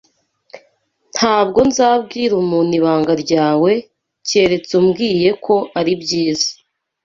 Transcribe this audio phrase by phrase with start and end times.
[1.15, 3.71] Ntabwo nzabwira umuntu ibanga ryawe
[4.27, 6.49] keretse umbwiye ko ari byiza.